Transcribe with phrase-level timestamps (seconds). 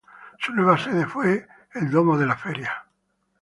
[0.39, 1.45] Su nueva sede fue
[1.75, 2.85] el Domo de la Feria.